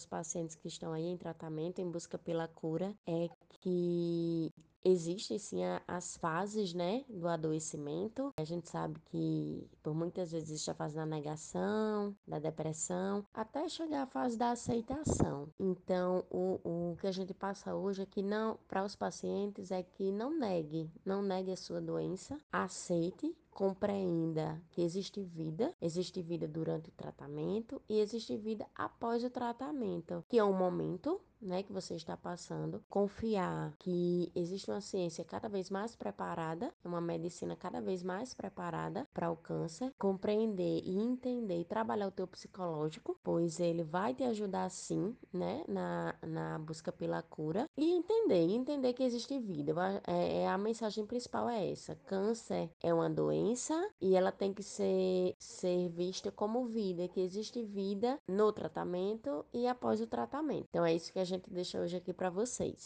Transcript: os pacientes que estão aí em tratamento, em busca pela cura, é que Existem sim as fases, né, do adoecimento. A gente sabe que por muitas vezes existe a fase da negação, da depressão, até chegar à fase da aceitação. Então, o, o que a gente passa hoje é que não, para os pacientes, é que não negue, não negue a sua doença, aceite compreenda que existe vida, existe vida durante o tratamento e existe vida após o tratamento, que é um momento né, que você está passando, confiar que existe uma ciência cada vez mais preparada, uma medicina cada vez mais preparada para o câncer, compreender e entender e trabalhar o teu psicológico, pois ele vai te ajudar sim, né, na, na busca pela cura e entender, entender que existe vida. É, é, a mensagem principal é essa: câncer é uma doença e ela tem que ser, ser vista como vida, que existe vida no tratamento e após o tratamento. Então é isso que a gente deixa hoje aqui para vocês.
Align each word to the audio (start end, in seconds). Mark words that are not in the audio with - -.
os 0.00 0.06
pacientes 0.06 0.56
que 0.56 0.68
estão 0.68 0.92
aí 0.92 1.06
em 1.06 1.16
tratamento, 1.16 1.80
em 1.80 1.90
busca 1.90 2.18
pela 2.18 2.48
cura, 2.48 2.94
é 3.06 3.28
que 3.60 4.52
Existem 4.82 5.38
sim 5.38 5.60
as 5.86 6.16
fases, 6.16 6.72
né, 6.72 7.04
do 7.06 7.28
adoecimento. 7.28 8.32
A 8.38 8.44
gente 8.44 8.68
sabe 8.70 8.98
que 9.10 9.68
por 9.82 9.94
muitas 9.94 10.32
vezes 10.32 10.50
existe 10.50 10.70
a 10.70 10.74
fase 10.74 10.94
da 10.94 11.04
negação, 11.04 12.16
da 12.26 12.38
depressão, 12.38 13.22
até 13.34 13.68
chegar 13.68 14.04
à 14.04 14.06
fase 14.06 14.38
da 14.38 14.52
aceitação. 14.52 15.48
Então, 15.58 16.24
o, 16.30 16.92
o 16.92 16.96
que 16.96 17.06
a 17.06 17.12
gente 17.12 17.34
passa 17.34 17.74
hoje 17.74 18.02
é 18.02 18.06
que 18.06 18.22
não, 18.22 18.58
para 18.66 18.82
os 18.82 18.96
pacientes, 18.96 19.70
é 19.70 19.82
que 19.82 20.10
não 20.10 20.38
negue, 20.38 20.90
não 21.04 21.22
negue 21.22 21.52
a 21.52 21.56
sua 21.56 21.80
doença, 21.80 22.38
aceite 22.50 23.36
compreenda 23.50 24.60
que 24.70 24.82
existe 24.82 25.22
vida, 25.22 25.74
existe 25.80 26.22
vida 26.22 26.46
durante 26.46 26.88
o 26.88 26.92
tratamento 26.92 27.80
e 27.88 28.00
existe 28.00 28.36
vida 28.36 28.66
após 28.74 29.24
o 29.24 29.30
tratamento, 29.30 30.24
que 30.28 30.38
é 30.38 30.44
um 30.44 30.56
momento 30.56 31.20
né, 31.40 31.62
que 31.62 31.72
você 31.72 31.94
está 31.94 32.16
passando, 32.16 32.82
confiar 32.88 33.72
que 33.78 34.30
existe 34.34 34.70
uma 34.70 34.80
ciência 34.80 35.24
cada 35.24 35.48
vez 35.48 35.70
mais 35.70 35.94
preparada, 35.96 36.72
uma 36.84 37.00
medicina 37.00 37.56
cada 37.56 37.80
vez 37.80 38.02
mais 38.02 38.34
preparada 38.34 39.06
para 39.12 39.30
o 39.30 39.36
câncer, 39.36 39.92
compreender 39.98 40.82
e 40.84 40.98
entender 40.98 41.60
e 41.60 41.64
trabalhar 41.64 42.08
o 42.08 42.12
teu 42.12 42.26
psicológico, 42.26 43.16
pois 43.22 43.60
ele 43.60 43.82
vai 43.82 44.14
te 44.14 44.24
ajudar 44.24 44.68
sim, 44.70 45.16
né, 45.32 45.64
na, 45.66 46.14
na 46.22 46.58
busca 46.58 46.92
pela 46.92 47.22
cura 47.22 47.66
e 47.76 47.90
entender, 47.90 48.50
entender 48.50 48.92
que 48.92 49.02
existe 49.02 49.38
vida. 49.38 49.72
É, 50.06 50.42
é, 50.42 50.48
a 50.48 50.58
mensagem 50.58 51.06
principal 51.06 51.48
é 51.48 51.70
essa: 51.70 51.94
câncer 52.06 52.70
é 52.82 52.92
uma 52.92 53.08
doença 53.08 53.90
e 54.00 54.14
ela 54.14 54.32
tem 54.32 54.52
que 54.52 54.62
ser, 54.62 55.34
ser 55.38 55.88
vista 55.88 56.30
como 56.30 56.66
vida, 56.66 57.08
que 57.08 57.20
existe 57.20 57.62
vida 57.62 58.18
no 58.28 58.52
tratamento 58.52 59.44
e 59.52 59.66
após 59.66 60.00
o 60.00 60.06
tratamento. 60.06 60.66
Então 60.68 60.84
é 60.84 60.94
isso 60.94 61.12
que 61.12 61.18
a 61.18 61.24
gente 61.30 61.50
deixa 61.50 61.80
hoje 61.80 61.96
aqui 61.96 62.12
para 62.12 62.30
vocês. 62.30 62.82